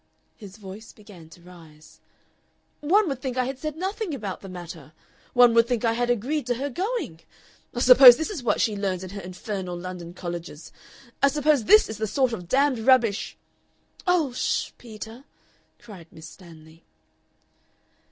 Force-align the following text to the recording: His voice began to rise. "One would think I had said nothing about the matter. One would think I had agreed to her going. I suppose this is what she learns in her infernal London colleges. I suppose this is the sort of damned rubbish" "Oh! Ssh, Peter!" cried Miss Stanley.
His 0.35 0.57
voice 0.57 0.93
began 0.93 1.29
to 1.29 1.41
rise. 1.43 1.99
"One 2.79 3.07
would 3.07 3.21
think 3.21 3.37
I 3.37 3.45
had 3.45 3.59
said 3.59 3.75
nothing 3.77 4.15
about 4.15 4.41
the 4.41 4.49
matter. 4.49 4.93
One 5.33 5.53
would 5.53 5.67
think 5.67 5.85
I 5.85 5.93
had 5.93 6.09
agreed 6.09 6.47
to 6.47 6.55
her 6.55 6.71
going. 6.71 7.19
I 7.75 7.81
suppose 7.81 8.17
this 8.17 8.31
is 8.31 8.41
what 8.41 8.59
she 8.59 8.75
learns 8.75 9.03
in 9.03 9.11
her 9.11 9.21
infernal 9.21 9.77
London 9.77 10.15
colleges. 10.15 10.71
I 11.21 11.27
suppose 11.27 11.65
this 11.65 11.87
is 11.87 11.99
the 11.99 12.07
sort 12.07 12.33
of 12.33 12.47
damned 12.47 12.79
rubbish" 12.79 13.37
"Oh! 14.07 14.31
Ssh, 14.31 14.71
Peter!" 14.79 15.23
cried 15.77 16.07
Miss 16.09 16.27
Stanley. 16.27 16.83